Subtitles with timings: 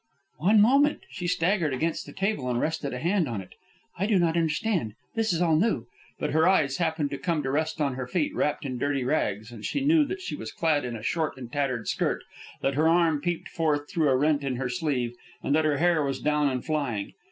[0.39, 3.53] "One moment..." She staggered against the table and rested a hand on it.
[3.99, 4.95] "I do not understand.
[5.13, 5.85] This is all new..."
[6.19, 9.51] But her eyes happened to come to rest on her feet, wrapped in dirty rags,
[9.51, 12.23] and she knew that she was clad in a short and tattered skirt,
[12.61, 16.01] that her arm peeped forth through a rent in her sleeve, and that her hair
[16.03, 17.13] was down and flying.